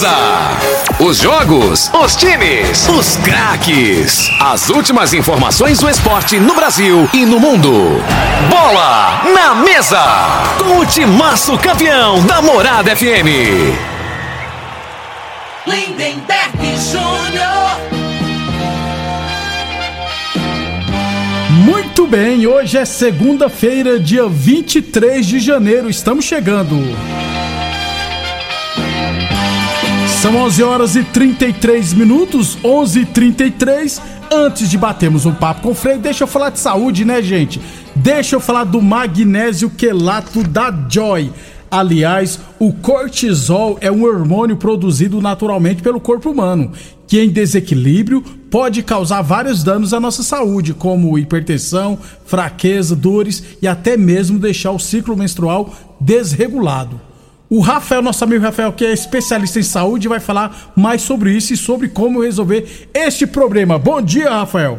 [0.00, 0.56] mesa.
[0.98, 4.30] Os jogos, os times, os craques.
[4.40, 8.02] As últimas informações do esporte no Brasil e no mundo.
[8.48, 10.02] Bola na mesa.
[10.58, 13.76] Com o timaço campeão da Morada FM.
[15.66, 17.70] Lindenberg Júnior.
[21.50, 25.90] Muito bem, hoje é segunda-feira, dia 23 de janeiro.
[25.90, 26.76] Estamos chegando.
[30.20, 35.70] São 11 horas e 33 minutos, 11 e 33 Antes de batermos um papo com
[35.70, 37.58] o Frei, deixa eu falar de saúde, né, gente?
[37.96, 41.32] Deixa eu falar do magnésio quelato da Joy.
[41.70, 46.70] Aliás, o cortisol é um hormônio produzido naturalmente pelo corpo humano,
[47.06, 53.66] que em desequilíbrio pode causar vários danos à nossa saúde, como hipertensão, fraqueza, dores e
[53.66, 57.09] até mesmo deixar o ciclo menstrual desregulado.
[57.52, 61.52] O Rafael, nosso amigo Rafael, que é especialista em saúde, vai falar mais sobre isso
[61.52, 63.76] e sobre como resolver este problema.
[63.76, 64.78] Bom dia, Rafael.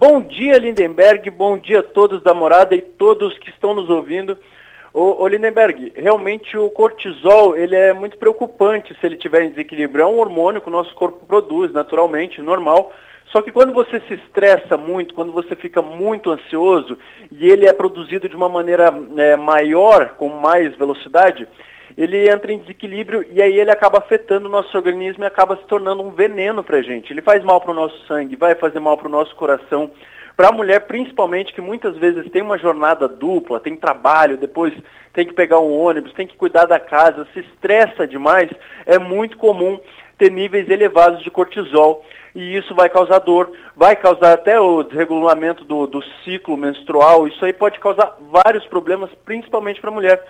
[0.00, 1.30] Bom dia, Lindenberg.
[1.30, 4.36] Bom dia a todos da morada e todos que estão nos ouvindo.
[4.92, 10.02] Ô, Lindenberg, realmente o cortisol ele é muito preocupante se ele tiver em desequilíbrio.
[10.02, 12.92] É um hormônio que o nosso corpo produz naturalmente, normal.
[13.30, 16.98] Só que quando você se estressa muito, quando você fica muito ansioso
[17.30, 21.46] e ele é produzido de uma maneira é, maior, com mais velocidade,
[21.96, 25.64] ele entra em desequilíbrio e aí ele acaba afetando o nosso organismo e acaba se
[25.64, 27.12] tornando um veneno para a gente.
[27.12, 29.90] Ele faz mal para o nosso sangue, vai fazer mal para o nosso coração.
[30.36, 34.74] Para a mulher, principalmente, que muitas vezes tem uma jornada dupla, tem trabalho, depois
[35.12, 38.50] tem que pegar um ônibus, tem que cuidar da casa, se estressa demais,
[38.84, 39.78] é muito comum
[40.18, 42.04] ter níveis elevados de cortisol.
[42.34, 47.28] E isso vai causar dor, vai causar até o desregulamento do, do ciclo menstrual.
[47.28, 50.24] Isso aí pode causar vários problemas, principalmente para a mulher.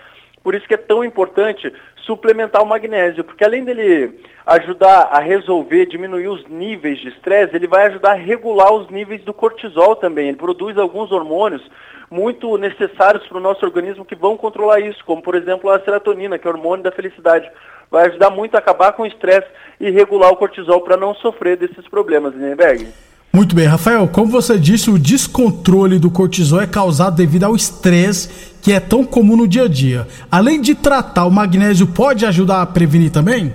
[0.45, 1.73] Por isso que é tão importante
[2.05, 7.67] suplementar o magnésio, porque além dele ajudar a resolver, diminuir os níveis de estresse, ele
[7.67, 10.29] vai ajudar a regular os níveis do cortisol também.
[10.29, 11.63] Ele produz alguns hormônios
[12.11, 16.39] muito necessários para o nosso organismo que vão controlar isso, como por exemplo a serotonina,
[16.39, 17.51] que é o hormônio da felicidade.
[17.91, 19.49] Vai ajudar muito a acabar com o estresse
[19.81, 22.87] e regular o cortisol para não sofrer desses problemas, Lindenberg.
[23.33, 28.54] Muito bem, Rafael, como você disse, o descontrole do cortisol é causado devido ao estresse
[28.65, 30.09] que é tão comum no dia a dia.
[30.33, 33.53] Além de tratar, o magnésio pode ajudar a prevenir também?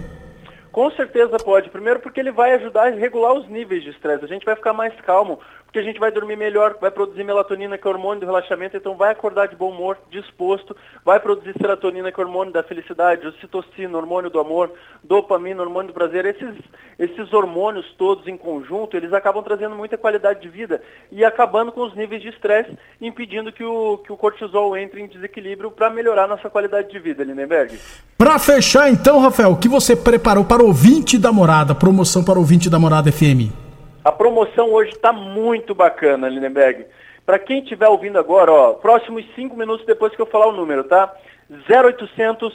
[0.72, 1.68] Com certeza pode.
[1.72, 4.24] Primeiro porque ele vai ajudar a regular os níveis de estresse.
[4.24, 7.78] A gente vai ficar mais calmo, porque a gente vai dormir melhor, vai produzir melatonina,
[7.78, 10.75] que é o hormônio do relaxamento, então vai acordar de bom humor, disposto,
[11.06, 14.72] vai produzir serotonina, que é o hormônio da felicidade, ocitocina, hormônio do amor,
[15.03, 16.25] dopamina, hormônio do prazer.
[16.25, 16.56] Esses,
[16.97, 20.81] esses hormônios todos em conjunto, eles acabam trazendo muita qualidade de vida
[21.12, 25.08] e acabando com os níveis de estresse, impedindo que o, que o cortisol entre em
[25.08, 27.79] desequilíbrio para melhorar nossa qualidade de vida, Lindenberg.
[28.18, 32.40] Para fechar então, Rafael, o que você preparou para o ouvinte da morada, promoção para
[32.40, 33.69] o ouvinte da morada FM?
[34.09, 36.84] A promoção hoje está muito bacana, Lindenberg.
[37.24, 40.84] Para quem estiver ouvindo agora, ó, próximos cinco minutos depois que eu falar o número,
[40.84, 41.14] tá?
[41.70, 42.52] 0800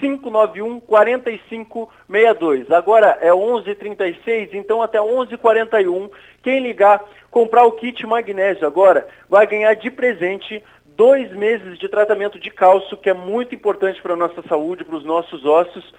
[0.00, 2.70] 591 4562.
[2.70, 6.10] Agora é 11:36, então até 11:41,
[6.42, 12.38] quem ligar, comprar o kit magnésio agora, vai ganhar de presente dois meses de tratamento
[12.38, 15.90] de cálcio, que é muito importante para a nossa saúde, para os nossos ossos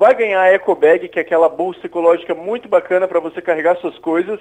[0.00, 3.76] vai ganhar a Eco Bag, que é aquela bolsa ecológica muito bacana para você carregar
[3.76, 4.40] suas coisas,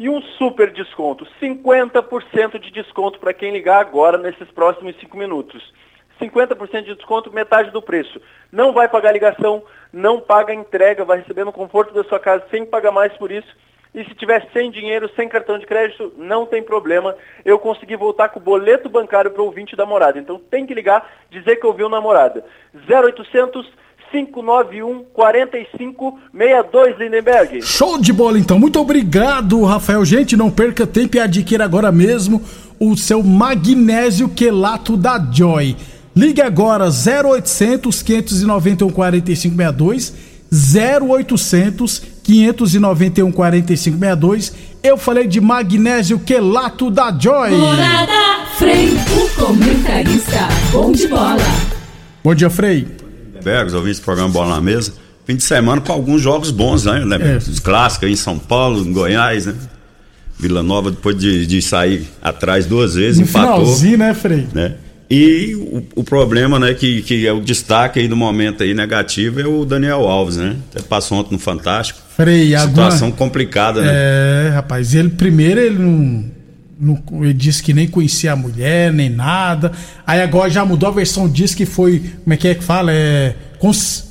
[0.00, 5.72] e um super desconto, 50% de desconto para quem ligar agora nesses próximos 5 minutos.
[6.20, 8.20] 50% de desconto, metade do preço.
[8.50, 9.62] Não vai pagar ligação,
[9.92, 13.56] não paga entrega, vai receber no conforto da sua casa sem pagar mais por isso.
[13.94, 17.14] E se tiver sem dinheiro, sem cartão de crédito, não tem problema.
[17.44, 20.18] Eu consegui voltar com o boleto bancário para o ouvinte da morada.
[20.18, 22.44] Então tem que ligar, dizer que ouviu na morada.
[22.74, 27.62] 0800 591 4562 Lindenberg.
[27.62, 28.58] Show de bola então.
[28.58, 30.04] Muito obrigado, Rafael.
[30.04, 32.42] Gente, não perca tempo e adquira agora mesmo
[32.78, 35.76] o seu magnésio quelato da Joy.
[36.14, 40.14] Ligue agora 0800 591 4562
[40.50, 44.52] 0800 591 4562.
[44.82, 47.50] Eu falei de magnésio quelato da Joy.
[47.50, 51.36] Morada Frei, o comentarista bom de bola.
[52.24, 53.05] Bom dia, Frei.
[53.46, 54.92] Bergos, ouvi esse programa Bola na Mesa.
[55.24, 57.00] Fim de semana com alguns jogos bons, né?
[57.20, 57.36] É.
[57.36, 59.54] Os clássicos aí em São Paulo, em Goiás, né?
[60.36, 63.60] Vila Nova, depois de, de sair atrás duas vezes, no empatou.
[63.60, 64.48] Finalzinho, né, Frei?
[64.52, 64.74] Né?
[65.08, 69.40] E o, o, problema, né, que, que é o destaque aí do momento aí negativo
[69.40, 70.56] é o Daniel Alves, né?
[70.72, 72.00] Até passou ontem no Fantástico.
[72.16, 73.12] Frei, Situação agora...
[73.12, 73.92] complicada, né?
[73.92, 76.24] É, rapaz, ele primeiro ele não,
[76.78, 79.72] não, ele disse que nem conhecia a mulher, nem nada.
[80.06, 82.92] Aí agora já mudou a versão, diz que foi, como é que é que fala?
[82.92, 84.04] É, cons,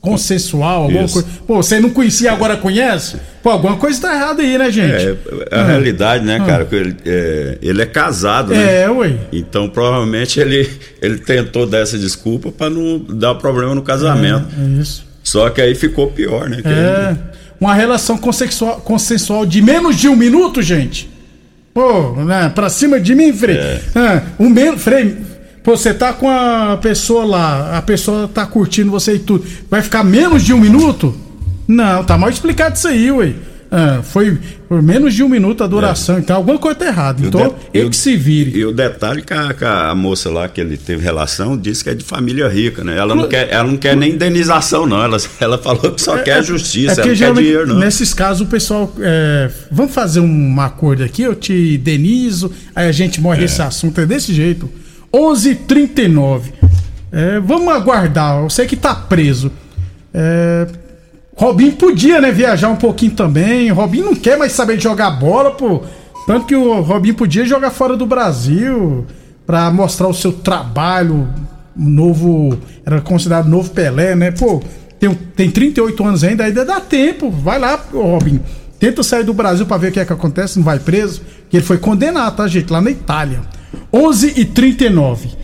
[0.00, 1.14] consensual, alguma Isso.
[1.14, 1.28] coisa.
[1.46, 3.16] Pô, você não conhecia, agora conhece?
[3.42, 4.92] Pô, alguma coisa tá errada aí, né, gente?
[4.92, 5.16] É,
[5.50, 5.66] a Ah.
[5.66, 8.82] realidade, né, cara, que ele é, ele é casado, né?
[8.82, 9.14] É, ué.
[9.32, 10.68] Então, provavelmente, ele,
[11.02, 14.46] ele tentou dar essa desculpa para não dar problema no casamento.
[14.58, 15.06] É isso.
[15.22, 16.62] Só que aí ficou pior, né?
[16.64, 17.16] É.
[17.60, 21.10] Uma relação consensual, consensual de menos de um minuto, gente.
[21.78, 22.50] Pô, né?
[22.52, 23.56] Pra cima de mim, Frei.
[23.56, 23.80] É.
[23.94, 24.82] Ah, um menos.
[24.82, 25.16] Frei,
[25.62, 29.46] pô, você tá com a pessoa lá, a pessoa tá curtindo você e tudo.
[29.70, 31.14] Vai ficar menos de um minuto?
[31.68, 33.32] Não, tá mal explicado isso aí, ué.
[33.70, 37.22] Ah, foi por menos de um minuto a duração, então alguma coisa tá errada.
[37.22, 37.26] É.
[37.26, 38.58] Então, de- ele que se vire.
[38.58, 41.90] E o detalhe que a, que a moça lá que ele teve relação disse que
[41.90, 42.96] é de família rica, né?
[42.96, 45.02] Ela não quer, ela não quer nem indenização, não.
[45.02, 47.78] Ela, ela falou que só quer justiça, ela porque não quer dinheiro, não.
[47.78, 48.90] Nesses casos, o pessoal.
[49.00, 54.00] é, vamos fazer um acordo aqui, eu te indenizo, aí a gente morre esse assunto,
[54.00, 54.70] é desse jeito.
[55.12, 56.42] 11h39.
[57.10, 59.50] É, vamos aguardar, eu sei que tá preso.
[60.12, 60.66] É,
[61.38, 63.70] Robinho podia, né, viajar um pouquinho também.
[63.70, 65.82] Robinho não quer mais saber de jogar bola, pô.
[66.26, 69.06] Tanto que o Robinho podia jogar fora do Brasil
[69.46, 71.28] pra mostrar o seu trabalho
[71.76, 72.58] novo.
[72.84, 74.32] Era considerado novo Pelé, né?
[74.32, 74.60] Pô,
[74.98, 77.30] tem, tem 38 anos ainda, ainda dá tempo.
[77.30, 78.42] Vai lá, ô Robinho.
[78.80, 81.22] Tenta sair do Brasil pra ver o que é que acontece, não vai preso.
[81.48, 82.72] Que ele foi condenado, tá, gente?
[82.72, 83.42] Lá na Itália.
[83.92, 85.37] 11 e 39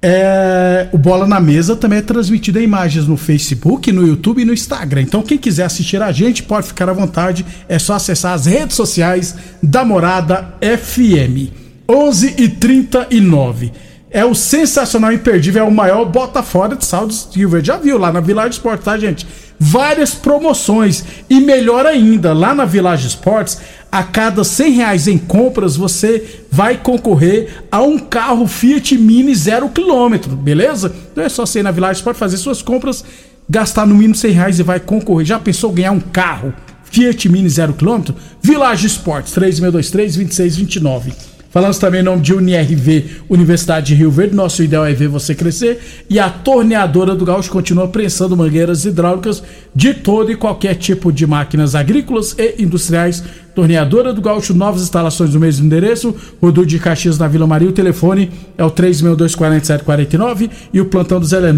[0.00, 4.44] é, o Bola na Mesa também é transmitido em imagens no Facebook, no YouTube e
[4.44, 5.02] no Instagram.
[5.02, 7.44] Então, quem quiser assistir a gente, pode ficar à vontade.
[7.68, 11.52] É só acessar as redes sociais da Morada FM.
[11.90, 13.72] 11 e 39
[14.10, 17.66] É o sensacional imperdível, é o maior bota fora de Rio Verde.
[17.66, 19.26] Já viu lá na Village Esportes, tá, gente?
[19.60, 21.04] Várias promoções.
[21.28, 23.58] E melhor ainda, lá na Village Esportes,
[23.92, 29.68] a cada 100 reais em compras, você vai concorrer a um carro Fiat Mini zero
[29.68, 30.94] quilômetro, beleza?
[31.12, 33.04] Então é só você ir na Village Esportes, fazer suas compras,
[33.48, 35.26] gastar no mínimo 100 reais e vai concorrer.
[35.26, 36.54] Já pensou ganhar um carro
[36.84, 38.14] Fiat Mini zero quilômetro?
[38.40, 41.27] Village Esportes, 3623-2629.
[41.50, 44.36] Falamos também em nome de UniRV, Universidade de Rio Verde.
[44.36, 45.80] Nosso ideal é ver você crescer.
[46.08, 49.42] E a torneadora do Gaúcho continua prensando mangueiras hidráulicas
[49.74, 53.24] de todo e qualquer tipo de máquinas agrícolas e industriais.
[53.54, 56.14] Torneadora do Gaúcho, novas instalações no mesmo endereço.
[56.40, 57.70] Rodul de Caxias na Vila Maria.
[57.70, 61.52] O telefone é o 3624749 e o plantão do Zé é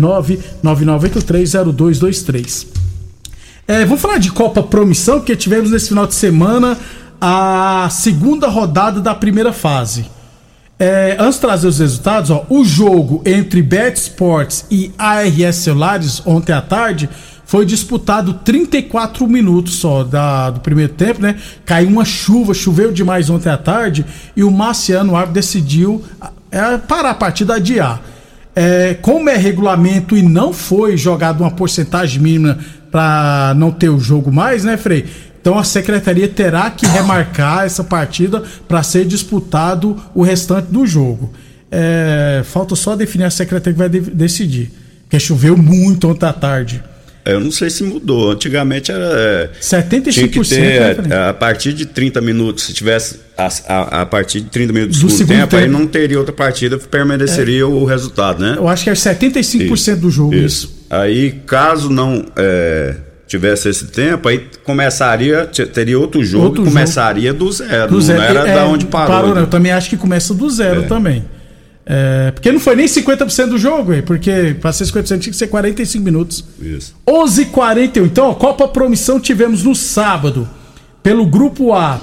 [0.62, 2.66] 999830223.
[3.66, 6.78] É, vamos falar de Copa Promissão, porque tivemos nesse final de semana
[7.20, 10.06] a segunda rodada da primeira fase.
[10.78, 16.22] É, antes de trazer os resultados, ó, o jogo entre Bet Sports e ARS Celulares
[16.24, 17.08] ontem à tarde
[17.44, 21.36] foi disputado 34 minutos só da, do primeiro tempo, né?
[21.66, 26.02] Caiu uma chuva, choveu demais ontem à tarde e o Marciano árbitro decidiu
[26.50, 28.00] é, parar a partida, adiar.
[28.54, 32.58] É, como é regulamento e não foi jogado uma porcentagem mínima
[32.90, 35.06] para não ter o jogo mais, né, Frei?
[35.40, 41.32] Então a secretaria terá que remarcar essa partida para ser disputado o restante do jogo.
[41.70, 44.70] É, falta só definir a secretaria que vai de- decidir.
[45.04, 46.82] Porque choveu muito ontem à tarde.
[47.24, 48.30] É, Eu não sei se mudou.
[48.32, 49.04] Antigamente era.
[49.04, 53.48] é, 75%, Tinha que ter, né, é, a partir de 30 minutos, se tivesse a,
[53.68, 55.78] a, a partir de 30 minutos do Do segundo, segundo tempo, aí tempo.
[55.78, 58.54] não teria outra partida, permaneceria o resultado, né?
[58.56, 60.84] Eu acho que é 75% do jogo isso.
[60.90, 62.96] Aí, caso não é,
[63.30, 67.92] tivesse esse tempo, aí começaria, te- teria outro jogo Outro começaria do zero.
[67.92, 68.18] Do zero.
[68.18, 69.28] Não era É, da onde parou.
[69.28, 69.34] né?
[69.36, 69.40] né?
[69.42, 71.24] Eu também acho que começa do zero também.
[71.86, 74.02] É, porque não foi nem 50% do jogo, hein?
[74.04, 76.44] porque para ser 50% tinha que ser 45 minutos.
[76.60, 76.94] Isso.
[77.08, 78.04] 11h41.
[78.04, 80.48] Então, a Copa Promissão tivemos no sábado.
[81.02, 82.00] Pelo grupo A,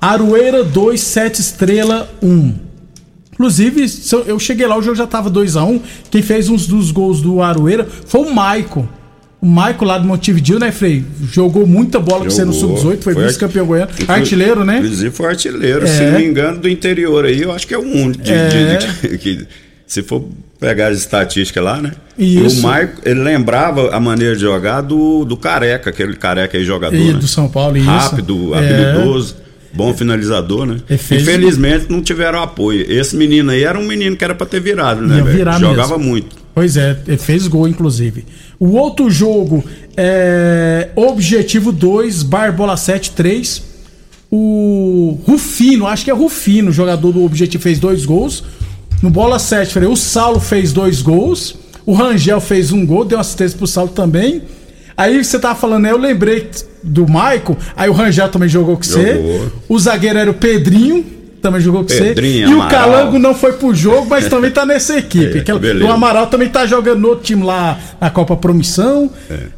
[0.00, 2.54] Aroeira 2, 7 Estrela 1.
[3.32, 3.86] Inclusive,
[4.26, 5.80] eu cheguei lá, o jogo já tava 2x1.
[6.10, 8.86] Quem fez uns dos gols do Aroeira foi o Maicon.
[9.40, 11.02] O Maicon lá do Montevideo, né, Frei?
[11.32, 12.76] Jogou muita bola com você no Jogou.
[12.76, 13.90] Sub-18, foi, Foi vice-campeão goiano.
[14.06, 14.78] Artilheiro, né?
[14.78, 15.84] Inclusive foi artilheiro.
[15.84, 15.86] É.
[15.86, 18.22] Se não me engano, do interior aí, eu acho que é o único.
[18.22, 18.76] de- É.
[18.76, 19.46] de- de- que,
[19.86, 20.26] se for
[20.60, 21.92] pegar as estatísticas lá, né?
[22.18, 22.58] Isso.
[22.60, 26.94] O Marco, ele lembrava a maneira de jogar do, do Careca, aquele Careca aí jogador,
[26.96, 27.18] E né?
[27.18, 27.86] do São Paulo, isso.
[27.86, 28.58] Rápido, É.
[28.58, 29.36] habilidoso.
[29.72, 30.78] Bom finalizador, né?
[30.98, 32.84] Fez- Infelizmente não tiveram apoio.
[32.92, 35.22] Esse menino aí era um menino que era pra ter virado, né?
[35.22, 36.10] Virar Jogava mesmo.
[36.10, 36.36] muito.
[36.52, 38.24] Pois é, ele fez gol, inclusive.
[38.60, 39.64] O outro jogo
[39.96, 43.62] é Objetivo 2, Barbola 7, 3.
[44.30, 48.44] O Rufino, acho que é Rufino, jogador do Objetivo, fez dois gols.
[49.02, 51.56] No Bola 7, falei, o Saulo fez dois gols.
[51.86, 54.42] O Rangel fez um gol, deu assistência pro Saulo também.
[54.94, 55.90] Aí você tava falando, né?
[55.90, 56.50] Eu lembrei
[56.82, 59.50] do Maicon, aí o Rangel também jogou com você.
[59.66, 61.02] O zagueiro era o Pedrinho.
[61.40, 62.52] Também jogou com Pedrinho, você.
[62.54, 62.66] E Amaral.
[62.66, 65.42] o Calango não foi pro jogo, mas também tá nessa equipe.
[65.50, 69.10] É, o Amaral também tá jogando no outro time lá na Copa Promissão.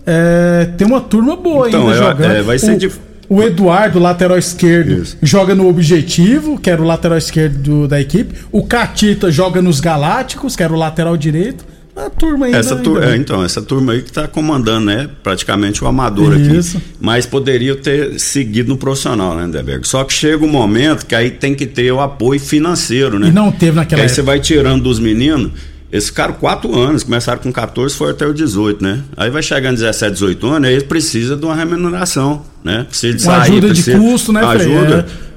[0.07, 2.33] É, tem uma turma boa Então, ainda eu- jogando.
[2.33, 2.99] é, vai ser o, dif-
[3.29, 5.17] o Eduardo, lateral esquerdo, Isso.
[5.23, 8.35] joga no Objetivo, que era o lateral esquerdo do- da equipe.
[8.51, 11.65] O Catita joga nos Galácticos, que era o lateral direito.
[11.94, 12.58] A turma ainda.
[12.58, 13.11] Essa ainda tur- bem.
[13.11, 15.08] é, então, essa turma aí que tá comandando, né?
[15.22, 16.78] Praticamente o amador Isso.
[16.78, 16.87] aqui.
[17.00, 19.87] Mas poderia ter seguido no profissional, né, Deberg?
[19.87, 23.28] Só que chega um momento que aí tem que ter o apoio financeiro, né?
[23.28, 24.14] E não teve naquela aí época.
[24.14, 25.52] você vai tirando dos meninos.
[25.92, 29.00] Eles ficaram quatro anos, começaram com 14, foi até o 18, né?
[29.14, 32.87] Aí vai chegando 17, 18 anos, aí ele precisa de uma remuneração, né?
[32.88, 34.40] Precisa de Uma sair, ajuda de custo, né?
[34.42, 35.06] Ajuda.
[35.28, 35.32] É.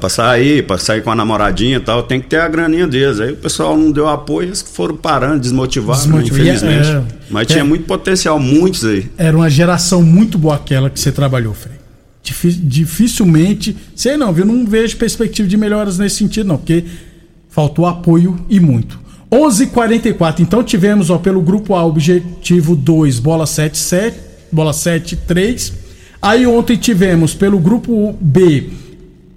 [0.00, 3.20] Pra sair, pra sair com a namoradinha e tal, tem que ter a graninha deles.
[3.20, 6.88] Aí o pessoal não deu apoio, eles foram parando, desmotivados, Desmotiva- infelizmente.
[6.88, 7.52] é, Mas é.
[7.52, 9.10] tinha muito potencial, muitos aí.
[9.18, 11.76] Era uma geração muito boa aquela que você trabalhou, Frei.
[12.22, 13.76] Difi- dificilmente.
[13.94, 14.44] Sei não, viu?
[14.46, 16.84] Não vejo perspectiva de melhoras nesse sentido, não, porque
[17.48, 18.98] faltou apoio e muito.
[19.30, 20.42] 11:44.
[20.42, 24.16] Então tivemos, ó, pelo grupo A, objetivo 2, bola 7, 7,
[24.52, 25.72] bola 7, 3.
[26.20, 28.68] Aí ontem tivemos pelo grupo B,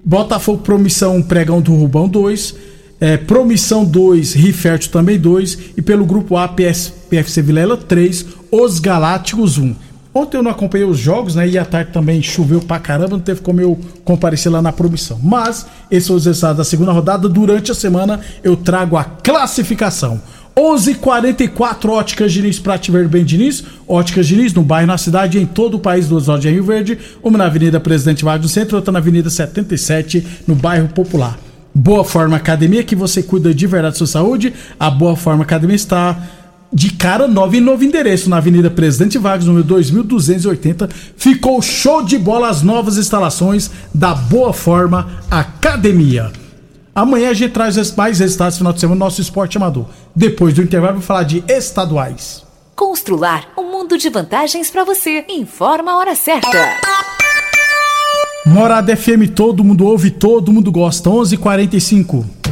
[0.06, 2.56] Botafogo Promissão Pregão do Rubão 2,
[3.00, 8.80] é, Promissão 2, Rifértil também 2, e pelo grupo A, PS, PFC Vilela 3, Os
[8.80, 9.76] Galácticos 1.
[10.16, 11.48] Ontem eu não acompanhei os jogos, né?
[11.48, 15.20] E à tarde também choveu pra caramba, não teve como eu comparecer lá na promissão.
[15.24, 17.28] Mas esses são os resultados da segunda rodada.
[17.28, 20.22] Durante a semana eu trago a classificação.
[20.56, 23.64] 11:44 Óticas Diniz, Prate Verde Bem Diniz.
[23.88, 26.98] Óticas Diniz, no bairro, na cidade, em todo o país, duas lojas em Rio Verde.
[27.24, 31.40] Uma na Avenida Presidente Vargas no centro, outra na Avenida 77, no bairro Popular.
[31.74, 34.54] Boa Forma Academia, que você cuida de verdade da sua saúde.
[34.80, 36.22] A Boa Forma Academia está
[36.72, 40.88] de cara nova em novo endereço, na Avenida Presidente Vargas, número 2280.
[41.18, 46.43] Ficou show de bola as novas instalações da Boa Forma Academia.
[46.96, 49.88] Amanhã a gente traz mais resultados do final de semana do nosso esporte amador.
[50.16, 52.46] Depois do intervalo, vou falar de estaduais.
[52.76, 55.26] Constrular um mundo de vantagens para você.
[55.28, 56.50] Informa a hora certa.
[58.46, 61.10] Morada FM, todo mundo ouve, todo mundo gosta.
[61.10, 62.43] 11:45.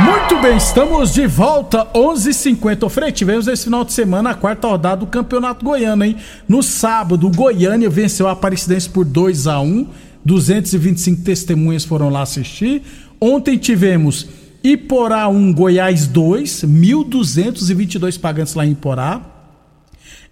[0.00, 2.84] Muito bem, estamos de volta, 11h50.
[2.84, 6.16] Ô, Frei, tivemos esse final de semana a quarta rodada do Campeonato Goiano, hein?
[6.48, 9.86] No sábado, Goiânia venceu a Aparecidense por 2 a 1
[10.24, 12.82] 225 testemunhas foram lá assistir.
[13.20, 14.28] Ontem tivemos
[14.64, 19.20] Iporá 1, Goiás 2, 1.222 pagantes lá em Iporá.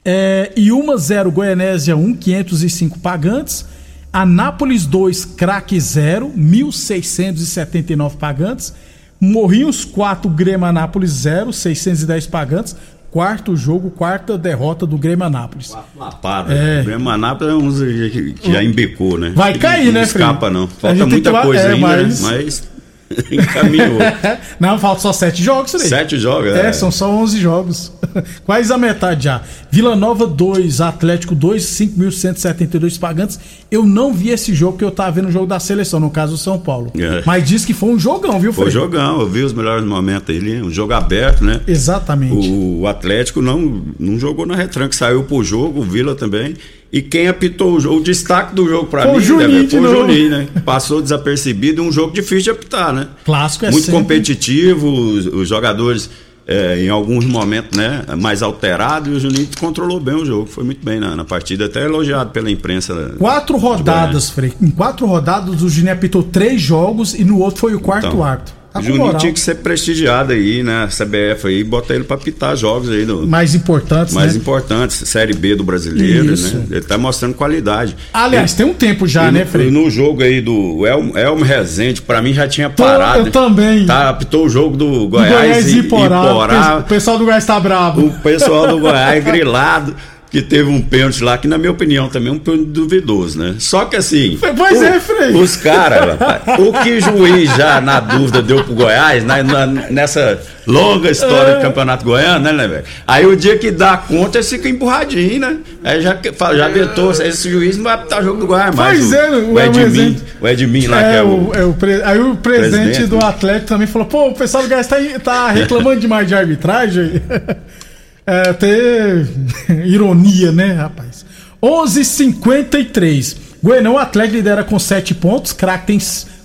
[0.02, 3.67] É, 1 0 Goianésia 1, 505 pagantes.
[4.11, 8.73] Anápolis 2, Craque 0, 1.679 pagantes.
[9.21, 12.75] Morrinhos 4, Grêmio Anápolis 0, 610 pagantes.
[13.11, 15.77] Quarto jogo, quarta derrota do Grêmio Anápolis.
[15.97, 16.55] Lapada.
[16.55, 16.81] É.
[16.81, 19.33] O Grêmio Anápolis é um que, que já embecou, né?
[19.35, 20.55] Vai cair, não né, escapa, Fred?
[20.55, 20.69] não.
[20.69, 22.31] Falta muita coisa é, ainda, mas- né?
[22.31, 22.71] Mas
[23.31, 23.99] encaminhou.
[24.61, 25.88] Não, falta só sete jogos, Frei.
[25.88, 26.73] Sete jogos, É, é.
[26.73, 27.93] são só 11 jogos.
[28.45, 29.43] Quase a metade já.
[29.71, 33.38] Vila Nova 2, Atlético 2, 5.172 pagantes.
[33.71, 36.33] Eu não vi esse jogo porque eu tava vendo o jogo da seleção, no caso
[36.33, 36.93] do São Paulo.
[36.97, 37.23] É.
[37.26, 40.62] Mas disse que foi um jogão, viu, Foi jogão, eu vi os melhores momentos ali,
[40.62, 41.61] um jogo aberto, né?
[41.67, 42.49] Exatamente.
[42.49, 46.55] O, o Atlético não, não jogou na retranca, saiu pro jogo, o Vila também.
[46.92, 49.68] E quem apitou o jogo, o destaque do jogo pra Foi o mim, Juninho né,
[49.68, 49.94] foi o novo.
[49.97, 50.49] Juninho, né?
[50.64, 53.06] Passou desapercebido, um jogo difícil de apitar, né?
[53.25, 54.00] Clássico é Muito sempre.
[54.00, 56.11] competitivo, os, os jogadores
[56.49, 60.64] é, em alguns momentos, né, mais alterados, e o Juninho controlou bem o jogo, foi
[60.64, 63.14] muito bem na, na partida, até elogiado pela imprensa.
[63.18, 64.52] Quatro rodadas, Frei.
[64.61, 68.25] Em quatro rodadas, o Juninho apitou três jogos e no outro foi o quarto Então.
[68.25, 68.54] árbitro.
[68.73, 69.19] Tá Juninho moral.
[69.21, 70.87] tinha que ser prestigiado aí, né?
[70.89, 74.39] CBF aí, bota ele pra pitar jogos aí no, Mais importantes, mais né?
[74.41, 76.57] importantes, Série B do brasileiro, Isso.
[76.57, 76.67] né?
[76.71, 77.97] Ele tá mostrando qualidade.
[78.12, 79.71] Aliás, tem um tempo já, E né, no, Frei?
[79.73, 83.27] no jogo aí do El, Elmo Rezende, pra mim já tinha parado.
[83.27, 83.87] eu também.
[83.87, 85.79] Tá, apitou o jogo do Do Goiás, e, e.
[85.81, 86.79] Iporá.
[86.79, 88.07] O pessoal do Goiás tá bravo.
[88.07, 89.97] O pessoal do Goiás grilado.
[90.30, 93.56] Que teve um pênalti lá, que na minha opinião também é um pênalti duvidoso, né?
[93.58, 94.38] Só que assim.
[94.56, 95.32] Pois o- é, Frei.
[95.34, 100.38] Os caras, rapaz, o que juiz já na dúvida deu pro Goiás, na- na- nessa
[100.68, 101.56] longa história É.
[101.56, 102.84] do Campeonato Goiano, né, né, velho?
[103.08, 105.56] Aí o dia que dá conta, eles ficam empurradinho, né?
[105.82, 108.99] Aí já, que- já vetou, esse juiz não vai apitar jogo do Goiás mais.
[109.00, 110.22] Pois o, é, o o Edmin, Rezende.
[110.40, 111.52] o Edmin lá, que É, é o, o.
[111.56, 113.25] é o pre- Aí o presidente presidente, do né?
[113.25, 117.20] Atlético também falou: pô, o pessoal do Goiás tá, tá reclamando demais de arbitragem.
[118.27, 119.27] É, até
[119.85, 121.25] ironia, né, rapaz?
[121.62, 123.37] 11:53.
[123.62, 125.99] Goianão, o Atlético lidera com 7 pontos, Crack tem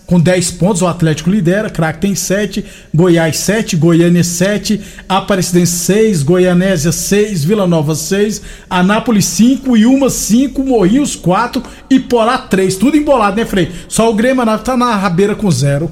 [0.06, 2.64] com 10 pontos, o Atlético lidera, Crack tem 7,
[2.94, 4.80] Goiás 7, Goiânia 7,
[5.10, 12.38] Aparecidense 6, Goianésia 6, Vila Nova 6, Anápolis 5, Iuma 5, Morrinhos 4 e Porá
[12.38, 12.76] 3.
[12.76, 13.72] Tudo embolado, né, Frei?
[13.88, 15.92] Só o Grêmio Anápolis tá na rabeira com 0.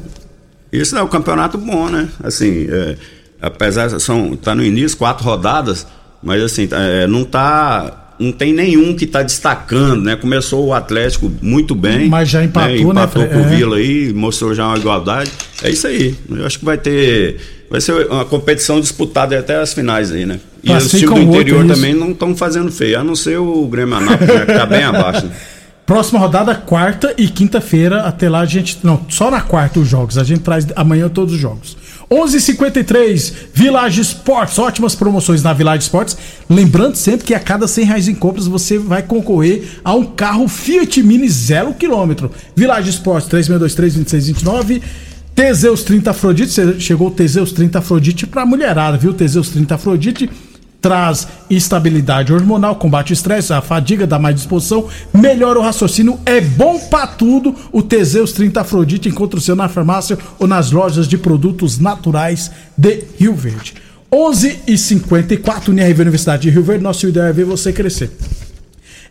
[0.72, 2.08] Isso é um campeonato bom, né?
[2.24, 2.96] Assim, é,
[3.44, 5.86] apesar de são tá no início quatro rodadas,
[6.24, 10.16] mas assim é, não tá não tem nenhum que tá destacando, né?
[10.16, 13.56] Começou o Atlético muito bem, Mas já empatou, né, Empatou Fre- com o é.
[13.56, 15.32] Vila aí, mostrou já uma igualdade.
[15.64, 16.16] É isso aí.
[16.30, 17.38] Eu acho que vai ter
[17.70, 20.40] vai ser uma competição disputada até as finais aí, né?
[20.64, 21.74] E os Classificam times do outro, interior isso.
[21.74, 24.84] também não estão fazendo feio, a não ser o Grêmio Anápolis, né, que tá bem
[24.84, 25.26] abaixo.
[25.26, 25.32] Né?
[25.86, 28.04] Próxima rodada, quarta e quinta-feira.
[28.04, 28.78] Até lá a gente.
[28.84, 30.18] Não, só na quarta os jogos.
[30.18, 31.76] A gente traz amanhã todos os jogos.
[32.14, 34.60] 11:53 Village Sports.
[34.60, 36.18] Ótimas promoções na Village Sports.
[36.50, 40.48] Lembrando sempre que a cada 100 reais em compras você vai concorrer a um carro
[40.48, 42.32] Fiat Mini zero quilômetro.
[42.56, 44.82] Village Sports 3623-2629.
[45.36, 46.80] Teseus 30 Afrodite.
[46.80, 49.14] Chegou o Teseus 30 Afrodite pra mulherada, viu?
[49.14, 50.30] Teseus 30 Afrodite
[50.84, 56.42] traz estabilidade hormonal, combate o estresse, a fadiga, dá mais disposição, melhora o raciocínio, é
[56.42, 57.56] bom pra tudo.
[57.72, 62.52] O Teseus 30 Afrodite encontra o seu na farmácia ou nas lojas de produtos naturais
[62.78, 63.76] de Rio Verde.
[64.12, 68.12] 11 e 54 UNIRV Universidade de Rio Verde, nosso ideal é ver você crescer.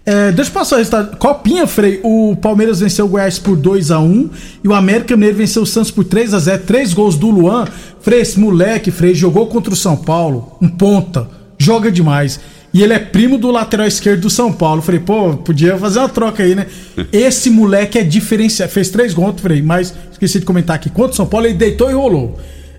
[0.04, 1.16] É, deixa eu passar o resultado.
[1.16, 2.00] Copinha, Frei.
[2.02, 4.30] O Palmeiras venceu o Goiás por 2x1
[4.62, 6.60] e o América Mineiro venceu o Santos por 3x0.
[6.66, 7.66] Três gols do Luan.
[8.00, 11.41] Frei, esse moleque, Frei, jogou contra o São Paulo, um ponta.
[11.62, 12.40] Joga demais.
[12.74, 14.80] E ele é primo do lateral esquerdo do São Paulo.
[14.82, 16.66] Falei, pô, podia fazer uma troca aí, né?
[17.12, 18.72] Esse moleque é diferenciado.
[18.72, 20.88] Fez três gols, Frei, mas esqueci de comentar aqui.
[20.88, 22.38] Contra o São Paulo, ele deitou e rolou.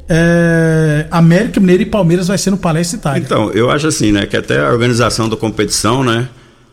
[0.09, 3.21] É, América Mineiro e Palmeiras vai ser no Palestra Itália.
[3.23, 6.27] Então, eu acho assim, né, que até a organização da competição, né,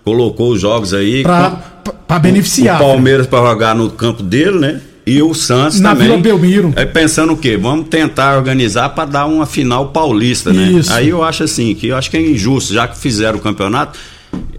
[0.05, 2.77] colocou os jogos aí Pra, com- pra- pra beneficiar.
[2.77, 4.81] o Palmeiras para jogar no campo dele, né?
[5.11, 6.09] E o Santos Na também.
[6.09, 6.73] Vila Belmiro.
[6.77, 7.57] É pensando o quê?
[7.57, 10.71] Vamos tentar organizar para dar uma final paulista, né?
[10.71, 10.93] Isso.
[10.93, 13.99] Aí eu acho assim, que eu acho que é injusto, já que fizeram o campeonato.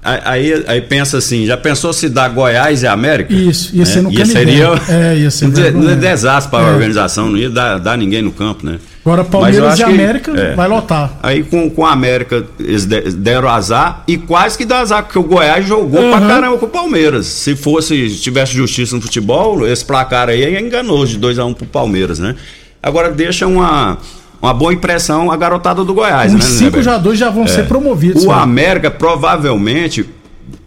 [0.03, 3.33] Aí, aí pensa assim, já pensou se dá Goiás e América?
[3.33, 6.65] Isso, ia É, ser no ia seria É, ia ser um de- um desastre para
[6.65, 6.69] É.
[6.69, 8.79] a organização, não ia dar, dar ninguém no campo, né?
[9.03, 10.53] Agora Palmeiras e que- América é.
[10.55, 11.17] vai lotar.
[11.23, 15.17] Aí com, com a América eles de- deram azar e quase que dá azar, porque
[15.17, 16.11] o Goiás jogou Uhum.
[16.11, 17.25] pra caramba com o Palmeiras.
[17.25, 22.19] Se fosse, se tivesse justiça no futebol, esse placar aí enganou de 2x1 pro Palmeiras,
[22.19, 22.35] né?
[22.83, 23.97] Agora deixa uma,
[24.39, 26.45] uma boa impressão a garotada do Goiás, Os né?
[26.45, 26.83] cinco Neber?
[26.83, 28.23] jogadores já vão ser promovidos.
[28.23, 28.41] O cara.
[28.43, 30.05] América provavelmente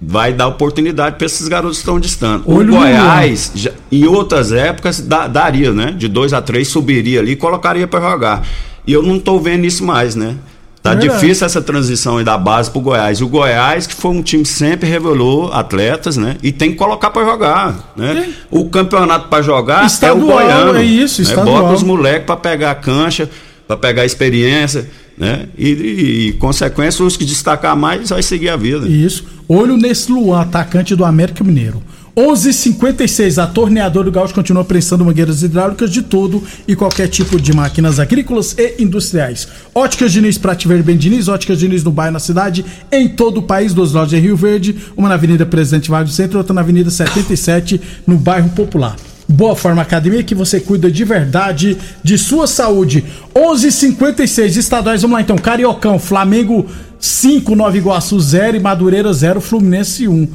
[0.06, 2.46] vai dar oportunidade para esses garotos que estão distantes.
[2.46, 5.92] Olho o Goiás, já- em outras épocas, dá- daria, né?
[5.96, 8.46] De 2 a 3 subiria ali e colocaria para jogar.
[8.86, 10.36] E eu não tô vendo isso mais, né?
[10.82, 13.22] Tá É difícil essa transição aí da base pro Goiás.
[13.22, 16.36] O Goiás, que foi um time que sempre revelou atletas, né?
[16.42, 18.28] E tem que colocar para jogar, né?
[18.50, 20.78] O campeonato para jogar Estadual, é o Goiano.
[20.78, 21.28] é isso, né?
[21.28, 21.62] estadual.
[21.62, 23.30] Bota os moleques para pegar a cancha,
[23.66, 25.48] para pegar a experiência, né?
[25.57, 28.88] E, e, e, consequência, os que destacar mais vai seguir a vida.
[28.88, 29.24] Isso.
[29.48, 31.83] Olho nesse Luan, atacante do América Mineiro.
[32.16, 37.53] 11:56 A torneadora do Gaúcho continua prestando mangueiras hidráulicas de todo e qualquer tipo de
[37.53, 39.48] máquinas agrícolas e industriais.
[39.74, 43.42] Óticas Diniz, Prate Verde Ben Diniz, Óticas Diniz no bairro, na cidade, em todo o
[43.42, 46.88] país, duas lojas em Rio Verde, uma na Avenida Presidente Vargas Centro, outra na Avenida
[46.88, 48.96] 77, no bairro Popular.
[49.28, 53.04] Boa Forma Academia, que você cuida de verdade de sua saúde.
[53.34, 55.37] 11:56 estaduais, vamos lá então.
[55.37, 56.66] Cariocão, Flamengo
[56.98, 60.28] 5, Nova Iguaçu 0 e Madureira 0, Fluminense 1.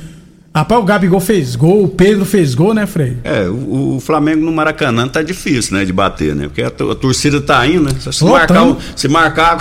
[0.56, 3.18] Rapaz, o Gabigol fez gol, o Pedro fez gol, né, Frei?
[3.24, 6.48] É, o, o Flamengo no Maracanã tá difícil, né, de bater, né?
[6.48, 7.92] Porque a, a torcida tá indo, né?
[8.00, 8.72] Se Lotando.
[8.76, 9.58] marcar, se marcar,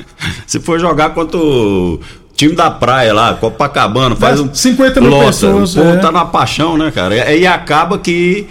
[0.46, 2.00] se for jogar contra o
[2.34, 5.26] time da praia lá, Copacabana, faz É, um 50 mil lota.
[5.26, 5.96] pessoas, O povo é.
[5.98, 7.14] tá na paixão, né, cara?
[7.16, 8.46] E aí acaba que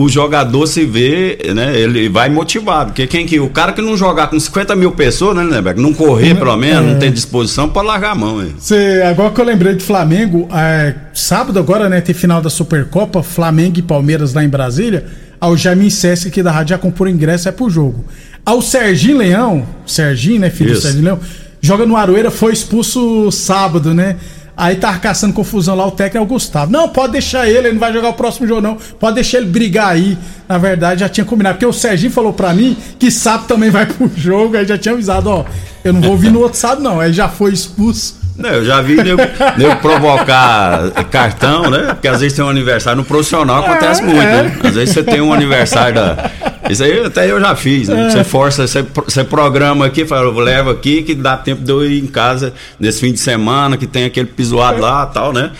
[0.00, 1.76] o jogador se vê, né?
[1.76, 2.90] Ele vai motivado.
[2.92, 3.40] Porque quem que.
[3.40, 5.80] O cara que não jogar com 50 mil pessoas, né, Lindeberg?
[5.82, 6.92] Não correr, pelo menos, É.
[6.92, 8.54] não tem disposição, pode largar a mão, hein?
[8.60, 13.24] Cê, agora que eu lembrei de Flamengo, é, sábado agora, né, tem final da Supercopa,
[13.24, 15.04] Flamengo e Palmeiras lá em Brasília.
[15.40, 18.04] Ao Jamin Sesc aqui da rádio já comprou ingresso, é pro jogo.
[18.46, 20.82] Ao Serginho Leão, Serginho, né, filho do Isso.
[20.82, 21.18] Serginho Leão,
[21.60, 24.14] joga no Aroeira, foi expulso sábado, né?
[24.60, 26.72] Aí tava caçando confusão lá, o técnico é o Gustavo.
[26.72, 28.76] Não, pode deixar ele, ele não vai jogar o próximo jogo, não.
[28.98, 30.18] Pode deixar ele brigar aí.
[30.48, 31.54] Na verdade, já tinha combinado.
[31.54, 34.94] Porque o Serginho falou pra mim que sábado também vai pro jogo, aí já tinha
[34.94, 35.44] avisado, ó.
[35.84, 36.98] Eu não vou vir no outro sábado, não.
[36.98, 38.18] Aí já foi expulso.
[38.36, 39.20] Não, eu já vi nego,
[39.56, 41.94] nego provocar cartão, né?
[41.94, 44.42] Porque às vezes tem um aniversário no profissional, acontece É, muito, é.
[44.42, 44.58] né?
[44.64, 46.30] Às vezes você tem um aniversário da.
[46.68, 47.94] Isso aí até eu já fiz, É.
[47.94, 48.10] né?
[48.10, 51.84] Você força, você, você programa aqui, fala, eu levo aqui que dá tempo de eu
[51.84, 55.50] ir em casa nesse fim de semana, que tem aquele pisoado lá e tal, né?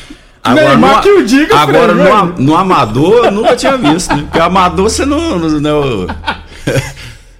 [0.54, 4.22] Neymar no, diga, agora no, no amador eu nunca tinha visto, né?
[4.22, 5.38] Porque amador você não.
[5.38, 6.06] não, não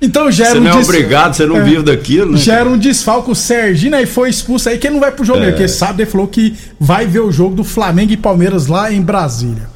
[0.00, 1.60] Então já você um não é obrigado, você não É.
[1.62, 2.38] vive daquilo, né?
[2.38, 5.24] Já era um desfalque, o Serginho aí foi expulso aí, que ele não vai pro
[5.24, 5.48] jogo, É.
[5.48, 5.50] é.
[5.50, 9.00] porque sabe, ele falou que vai ver o jogo do Flamengo e Palmeiras lá em
[9.02, 9.68] Brasília.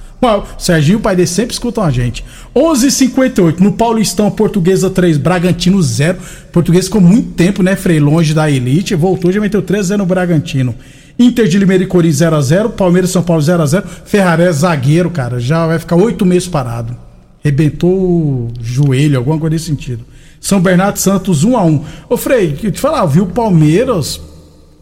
[0.56, 2.24] Serginho e o pai dele sempre escutam a gente.
[2.54, 6.18] 11:58 h 58 no Paulistão, Portuguesa 3, Bragantino 0.
[6.52, 10.06] Português ficou muito tempo, né, Frei, longe da elite, voltou, já meteu 3 0 no
[10.06, 10.74] Bragantino.
[11.18, 15.78] Inter de Limeira e Corinthians 0x0, Palmeiras São Paulo 0x0, Ferraré zagueiro, cara, já vai
[15.78, 16.96] ficar oito meses parado.
[17.42, 20.04] Rebentou o joelho, alguma coisa nesse sentido.
[20.40, 21.82] São Bernardo Santos 1x1.
[22.08, 24.20] Ô Frei, eu te falar, eu vi o Palmeiras.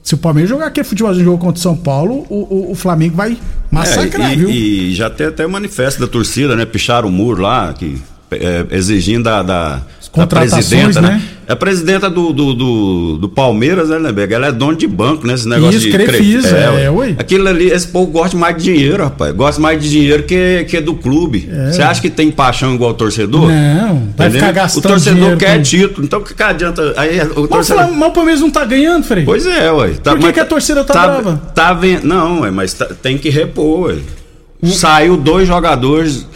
[0.03, 2.75] Se o Palmeiras jogar aquele futebol de jogo contra o São Paulo, o, o- o
[2.75, 3.37] Flamengo vai
[3.71, 4.51] massacrar, É, e, viu?
[4.51, 6.65] e já tem até manifesto da torcida, né?
[6.65, 8.01] Picharam o muro lá, que,
[8.33, 9.83] é, exigindo da, da,
[10.13, 11.09] contratações, presidenta, né?
[11.11, 11.23] né?
[11.47, 14.33] É a presidenta do, do, do, do Palmeiras, né, Lindeberg?
[14.35, 15.35] Ela é dona de banco, né?
[15.35, 16.91] Esse negócio Isso, de Crefisa, é, ué.
[16.91, 17.15] ué.
[17.19, 19.35] Aquilo ali, esse povo gosta mais de dinheiro, rapaz.
[19.35, 21.49] Gosta mais de dinheiro que, que do clube.
[21.53, 21.73] É.
[21.73, 23.49] Você acha que tem paixão igual o torcedor?
[23.51, 24.31] Não, vai Entendeu?
[24.33, 26.05] ficar gastando O torcedor quer com- título.
[26.07, 26.95] Então o que, que adianta?
[26.97, 27.93] Aí, o Mas, torcedor...
[27.93, 29.25] Mas o Palmeiras não tá ganhando, Frei?
[29.25, 29.91] Pois é, ué.
[30.03, 31.37] Tá, Por que mas que a torcida tá brava?
[31.55, 32.05] Tá vendo?
[32.05, 33.97] Não, ué, mas tá- tem que repor, ué.
[34.73, 36.27] Saiu dois jogadores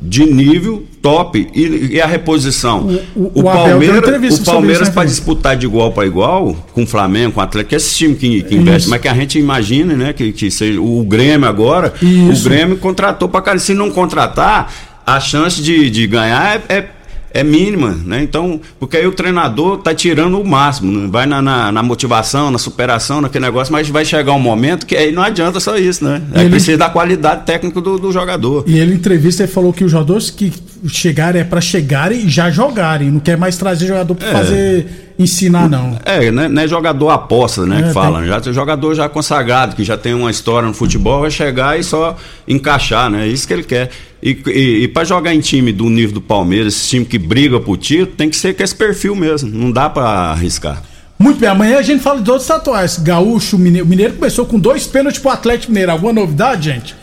[0.00, 2.86] de nível top e, e a reposição.
[3.16, 6.86] O- o- o entrevista o Palmeiras né, para disputar de igual para igual com o
[6.86, 8.90] Flamengo, com o Atlético, que é esse time que, que investe, Isso.
[8.90, 12.42] mas que a gente imagina, né, que, que seja o Grêmio agora, Isso.
[12.46, 14.72] o Grêmio contratou para cara, se não contratar,
[15.04, 16.84] a chance de, de ganhar é, é
[17.32, 18.22] é mínima, né?
[18.22, 21.08] Então, porque aí o treinador tá tirando o máximo, né?
[21.10, 24.96] vai na, na, na motivação, na superação, naquele negócio, mas vai chegar um momento que
[24.96, 26.22] aí não adianta só isso, né?
[26.32, 28.64] Aí Ele- precisa da qualidade técnica do, do jogador.
[28.66, 30.52] E ele em entrevista ele falou que os jogadores que
[30.86, 33.10] chegarem é pra chegarem e já jogarem.
[33.10, 34.32] Não quer mais trazer jogador pra É.
[34.32, 34.86] fazer
[35.18, 35.98] ensinar, não.
[36.04, 37.80] É, né, não é jogador aposta, né?
[37.80, 38.20] É, que fala.
[38.20, 41.78] tem- Já tem jogador já consagrado, que já tem uma história no futebol, vai chegar
[41.78, 43.24] e só encaixar, né?
[43.24, 43.90] É isso que ele quer.
[44.22, 47.58] E, e, e para jogar em time do nível do Palmeiras, esse time que briga
[47.60, 49.50] por título, tem que ser com esse perfil mesmo.
[49.50, 50.82] Não dá para arriscar.
[51.18, 52.98] Muito bem, amanhã a gente fala de outros tatuagens.
[53.00, 53.84] Gaúcho, Mineiro.
[53.84, 55.90] O Mineiro começou com dois pênaltis pro Atlético Mineiro.
[55.90, 56.94] Alguma novidade, gente?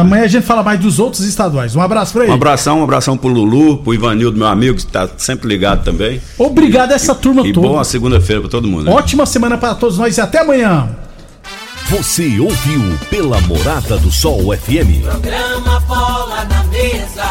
[0.00, 1.74] Amanhã a gente fala mais dos outros estaduais.
[1.74, 2.32] Um abraço pra ele.
[2.32, 6.20] Um abração, um abração pro Lulu, pro Ivanildo, meu amigo, que tá sempre ligado também.
[6.36, 7.66] Obrigado a essa turma E toda.
[7.68, 8.84] boa segunda-feira pra todo mundo.
[8.84, 8.92] né?
[8.92, 10.88] Ótima semana para todos nós e até amanhã.
[11.88, 15.00] Você ouviu pela Morada do Sol FM.
[15.04, 17.24] Programa Bola na Mesa,